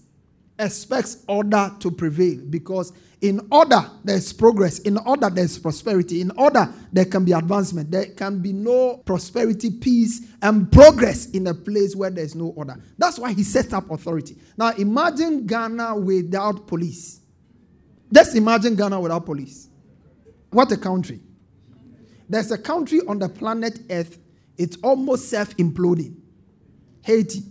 [0.58, 6.72] expects order to prevail because in order there's progress, in order there's prosperity, in order
[6.92, 7.90] there can be advancement.
[7.90, 12.76] There can be no prosperity, peace, and progress in a place where there's no order.
[12.96, 14.36] That's why he set up authority.
[14.56, 17.20] Now imagine Ghana without police.
[18.12, 19.68] Just imagine Ghana without police.
[20.50, 21.20] What a country.
[22.28, 24.18] There's a country on the planet Earth,
[24.56, 26.16] it's almost self imploding.
[27.02, 27.42] Haiti.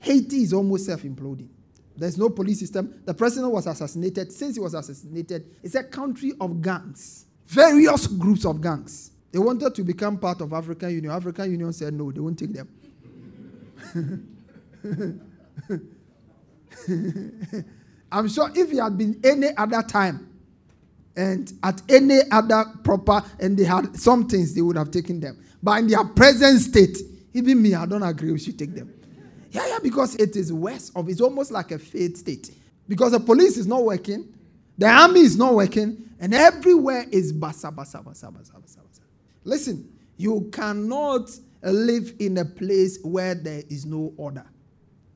[0.00, 1.48] Haiti is almost self imploding.
[1.96, 3.02] There's no police system.
[3.04, 4.30] The president was assassinated.
[4.30, 9.10] Since he was assassinated, it's a country of gangs, various groups of gangs.
[9.32, 11.12] They wanted to become part of African Union.
[11.12, 12.68] African Union said no, they won't take them.
[18.12, 20.27] I'm sure if it had been any other time
[21.18, 25.36] and at any other proper and they had some things, they would have taken them.
[25.60, 26.96] But in their present state,
[27.34, 28.94] even me, I don't agree we should take them.
[29.50, 32.52] Yeah, yeah, because it is west of it's almost like a failed state.
[32.86, 34.32] Because the police is not working,
[34.78, 39.00] the army is not working, and everywhere is basa, basa, basa, basa, basa, basa.
[39.42, 41.30] Listen, you cannot
[41.64, 44.46] live in a place where there is no order.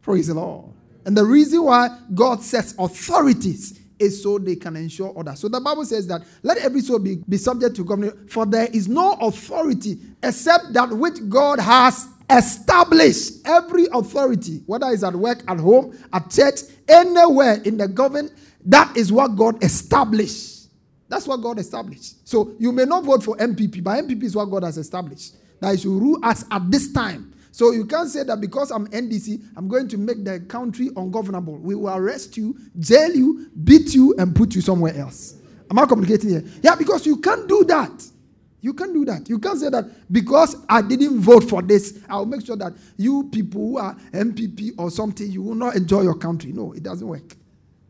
[0.00, 0.72] Praise the Lord.
[1.04, 5.34] And the reason why God sets authorities is so they can ensure order.
[5.36, 8.68] So the Bible says that let every soul be, be subject to government, for there
[8.72, 13.46] is no authority except that which God has established.
[13.46, 18.32] Every authority, whether it's at work, at home, at church, anywhere in the government,
[18.64, 20.68] that is what God established.
[21.08, 22.26] That's what God established.
[22.26, 25.36] So you may not vote for NPP, but NPP is what God has established.
[25.60, 27.31] That is to rule us at this time.
[27.52, 31.58] So you can't say that because I'm NDC, I'm going to make the country ungovernable.
[31.58, 35.36] We will arrest you, jail you, beat you, and put you somewhere else.
[35.70, 36.44] Am I communicating here?
[36.62, 37.90] Yeah, because you can't do that.
[38.62, 39.28] You can't do that.
[39.28, 43.28] You can't say that because I didn't vote for this, I'll make sure that you
[43.30, 46.52] people who are NPP or something, you will not enjoy your country.
[46.52, 47.36] No, it doesn't work.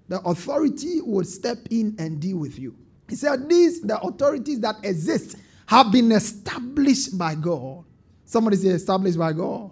[0.09, 2.75] The authority will step in and deal with you.
[3.09, 5.37] He said, These, the authorities that exist,
[5.67, 7.85] have been established by God
[8.33, 9.71] Somebody say established by God.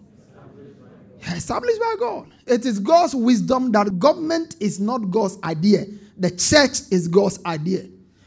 [1.22, 2.30] Established by God.
[2.46, 5.86] It is God's wisdom that government is not God's idea.
[6.18, 7.86] The church is God's idea.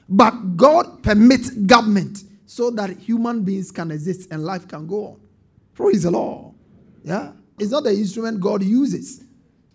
[0.10, 5.20] But God permits government so that human beings can exist and life can go on.
[5.76, 6.56] Praise the Lord.
[7.04, 7.34] Yeah.
[7.60, 9.24] It's not the instrument God uses.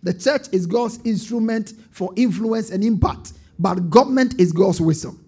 [0.03, 5.23] The church is God's instrument for influence and impact, but government is God's wisdom.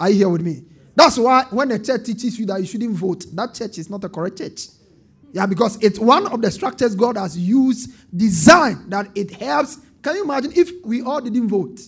[0.00, 0.64] Are you here with me?
[0.94, 4.04] That's why when the church teaches you that you shouldn't vote, that church is not
[4.04, 4.68] a correct church.
[5.32, 9.78] Yeah, because it's one of the structures God has used, designed that it helps.
[10.00, 11.80] Can you imagine if we all didn't vote?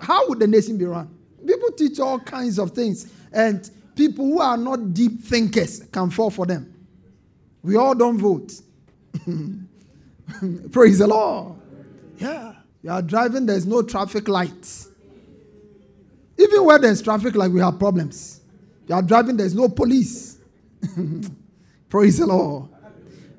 [0.00, 1.12] How would the nation be run?
[1.44, 6.30] People teach all kinds of things, and people who are not deep thinkers can fall
[6.30, 6.72] for them.
[7.62, 8.52] We all don't vote.
[10.72, 11.56] Praise the Lord.
[12.18, 12.54] Yeah.
[12.82, 14.88] You are driving, there's no traffic lights.
[16.64, 18.40] Where there's traffic, like we have problems.
[18.88, 20.38] You are driving, there's no police.
[21.88, 22.68] Praise the Lord.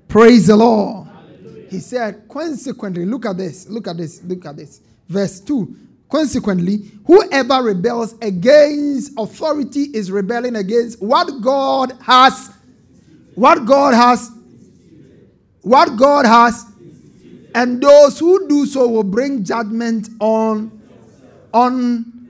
[0.07, 1.07] Praise the Lord.
[1.69, 4.81] He said, consequently, look at this, look at this, look at this.
[5.07, 5.75] Verse 2.
[6.09, 12.51] Consequently, whoever rebels against authority is rebelling against what God has,
[13.33, 14.29] what God has,
[15.61, 16.65] what God has,
[17.55, 20.79] and those who do so will bring judgment on,
[21.51, 22.22] on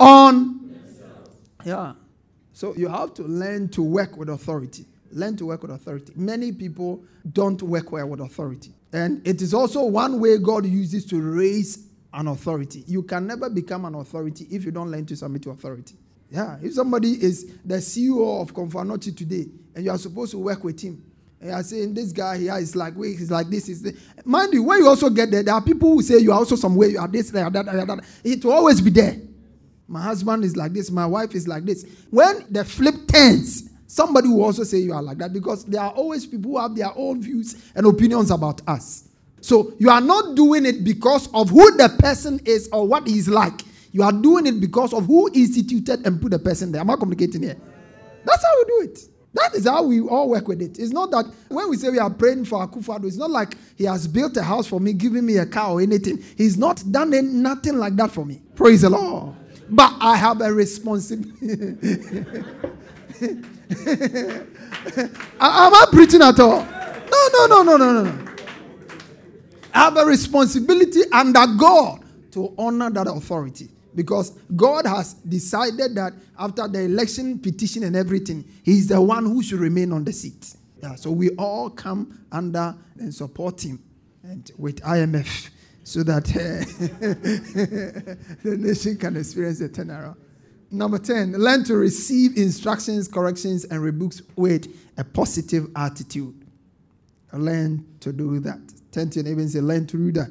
[0.00, 0.76] on.
[1.64, 1.94] Yeah.
[2.52, 4.86] So you have to learn to work with authority.
[5.10, 6.12] Learn to work with authority.
[6.16, 8.72] Many people don't work well with authority.
[8.92, 12.84] And it is also one way God uses to raise an authority.
[12.86, 15.96] You can never become an authority if you don't learn to submit to authority.
[16.30, 20.64] Yeah, if somebody is the CEO of Confanochi today and you are supposed to work
[20.64, 21.02] with him,
[21.40, 23.94] and you are saying this guy here is like wait, he's like this, is this.
[24.24, 26.56] mind you, when you also get there, there are people who say you are also
[26.56, 28.04] some way, you are this, that, that, that.
[28.22, 29.16] It will always be there.
[29.94, 31.86] My husband is like this, my wife is like this.
[32.10, 35.92] When the flip turns, somebody will also say you are like that because there are
[35.92, 39.04] always people who have their own views and opinions about us.
[39.40, 43.28] So you are not doing it because of who the person is or what he's
[43.28, 43.60] like.
[43.92, 46.80] You are doing it because of who instituted and put the person there.
[46.80, 47.56] Am I communicating here?
[48.24, 48.98] That's how we do it.
[49.34, 50.76] That is how we all work with it.
[50.80, 53.84] It's not that when we say we are praying for Akufo-Addo, it's not like he
[53.84, 56.20] has built a house for me, giving me a car or anything.
[56.36, 58.42] He's not done nothing like that for me.
[58.56, 59.36] Praise the Lord.
[59.68, 61.34] But I have a responsibility.
[65.40, 66.64] Am I preaching at all?
[66.64, 68.34] No, no, no, no, no, no.
[69.72, 76.12] I have a responsibility under God to honor that authority because God has decided that
[76.38, 80.54] after the election petition and everything, He's the one who should remain on the seat.
[80.82, 83.82] Yeah, so we all come under and support Him
[84.22, 85.50] and with IMF
[85.84, 86.64] so that eh,
[88.42, 90.16] the nation can experience the turnaround.
[90.70, 94.66] Number 10, learn to receive instructions, corrections, and rebukes with
[94.96, 96.34] a positive attitude.
[97.32, 98.60] Learn to do that.
[98.90, 100.30] Ten to your neighbor and say, learn to do that.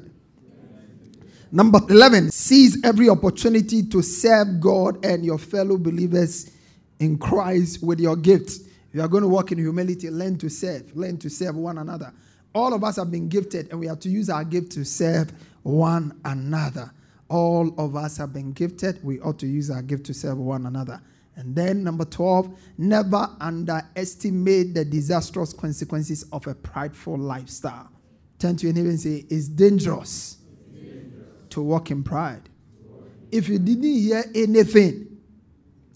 [1.52, 6.50] Number 11, seize every opportunity to serve God and your fellow believers
[6.98, 8.60] in Christ with your gifts.
[8.92, 12.12] You are going to walk in humility, learn to serve, learn to serve one another.
[12.54, 15.32] All of us have been gifted, and we have to use our gift to serve
[15.62, 16.92] one another.
[17.28, 19.02] All of us have been gifted.
[19.02, 21.00] We ought to use our gift to serve one another.
[21.36, 27.90] And then, number 12, never underestimate the disastrous consequences of a prideful lifestyle.
[28.38, 30.36] Turn to your neighbor and say, It's dangerous,
[31.50, 32.48] to walk in pride.
[33.32, 35.18] If you didn't hear anything,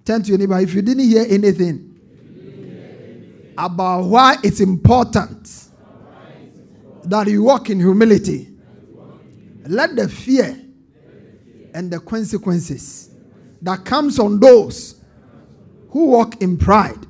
[0.05, 1.85] turn to your neighbor, if you didn't hear anything
[3.57, 5.68] about why it's important
[7.09, 8.49] that you walk in humility,
[9.67, 10.59] let the fear
[11.75, 13.11] and the consequences
[13.63, 15.01] that comes on those
[15.91, 17.07] who walk in pride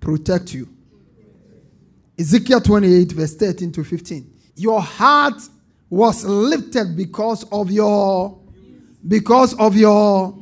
[0.00, 0.68] protect you.
[2.18, 4.32] Ezekiel 28, verse 13 to 15.
[4.56, 5.40] Your heart
[5.88, 8.38] was lifted because of your
[9.08, 10.36] because of your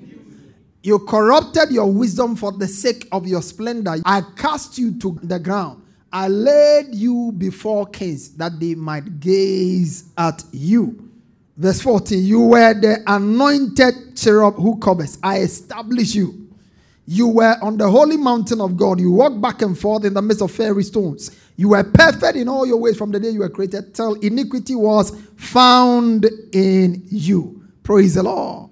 [0.83, 3.97] you corrupted your wisdom for the sake of your splendor.
[4.05, 5.83] I cast you to the ground.
[6.13, 11.11] I laid you before kings that they might gaze at you.
[11.57, 15.19] Verse 14 You were the anointed cherub who covers.
[15.23, 16.47] I established you.
[17.07, 19.01] You were on the holy mountain of God.
[19.01, 21.31] You walked back and forth in the midst of fairy stones.
[21.57, 24.75] You were perfect in all your ways from the day you were created till iniquity
[24.75, 27.67] was found in you.
[27.83, 28.71] Praise the Lord.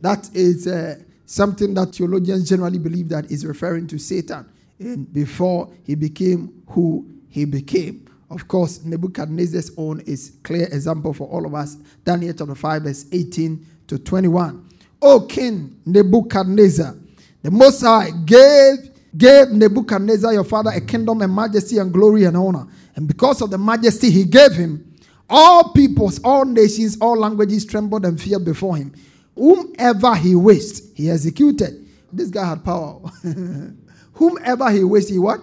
[0.00, 4.46] That is uh, something that theologians generally believe that is referring to Satan
[4.78, 8.06] and before he became who he became.
[8.30, 11.76] Of course, Nebuchadnezzar's own is clear example for all of us.
[12.04, 14.68] Daniel chapter 5, verse 18 to 21.
[15.00, 16.94] O King Nebuchadnezzar,
[17.42, 22.36] the Most High gave gave Nebuchadnezzar your father a kingdom and majesty and glory and
[22.36, 22.66] honor.
[22.94, 24.84] And because of the majesty he gave him,
[25.30, 28.94] all peoples, all nations, all languages trembled and feared before him.
[29.34, 31.86] Whomever he wished, he executed.
[32.12, 33.00] This guy had power.
[34.18, 35.40] Whomever he wished, he what?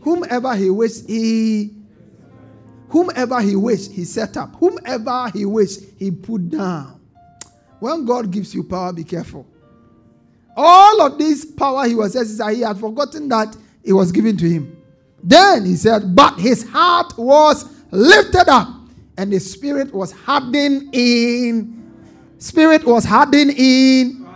[0.00, 1.72] Whomever he wished, he
[2.88, 4.56] whomever he wished, he set up.
[4.56, 7.00] Whomever he wished, he put down.
[7.78, 9.46] When God gives you power, be careful.
[10.56, 14.48] All of this power he was exercising, he had forgotten that it was given to
[14.48, 14.76] him.
[15.22, 18.68] Then he said, But his heart was lifted up,
[19.16, 21.92] and his spirit was hardened in.
[22.38, 24.26] Spirit was hardened in.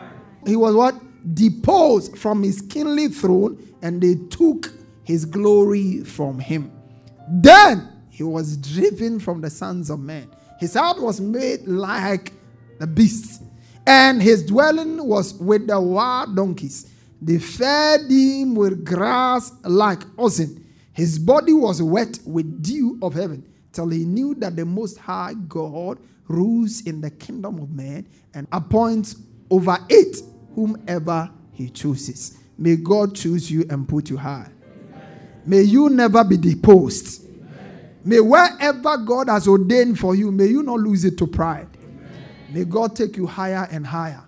[0.47, 0.95] He was what?
[1.35, 4.73] Deposed from his kingly throne, and they took
[5.05, 6.73] his glory from him.
[7.29, 10.31] Then he was driven from the sons of men.
[10.59, 12.33] His heart was made like
[12.79, 13.41] the beasts
[13.87, 16.91] and his dwelling was with the wild donkeys.
[17.21, 20.65] They fed him with grass like oxen.
[20.93, 25.35] His body was wet with dew of heaven, till he knew that the Most High
[25.49, 25.99] God
[26.29, 29.17] rules in the kingdom of man and appoints
[29.51, 30.23] over it
[30.55, 32.39] whomever he chooses.
[32.59, 34.51] May God choose you and put you high.
[35.47, 37.27] May you never be deposed.
[38.05, 41.69] May wherever God has ordained for you, may you not lose it to pride.
[42.51, 44.23] May God take you higher and higher.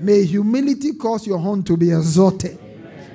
[0.00, 2.58] May humility cause your horn to be exalted,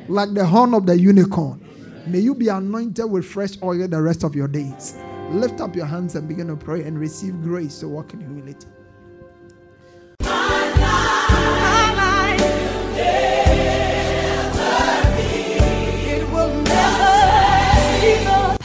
[0.07, 1.61] like the horn of the unicorn.
[2.07, 4.95] May you be anointed with fresh oil the rest of your days.
[5.31, 8.67] Lift up your hands and begin to pray and receive grace to walk in humility.